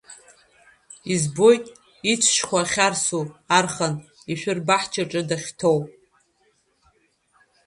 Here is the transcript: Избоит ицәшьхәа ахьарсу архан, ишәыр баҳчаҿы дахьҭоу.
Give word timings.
Избоит 1.13 1.65
ицәшьхәа 2.11 2.59
ахьарсу 2.63 3.25
архан, 3.57 3.93
ишәыр 4.31 4.59
баҳчаҿы 4.67 5.21
дахьҭоу. 5.29 5.79